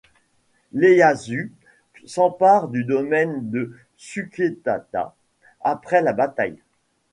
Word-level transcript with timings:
Ieyasu 0.73 1.51
s'empare 2.05 2.69
du 2.69 2.83
domaine 2.83 3.51
de 3.51 3.77
Suketada 3.97 5.13
après 5.59 6.01
la 6.01 6.11
bataille. 6.13 6.57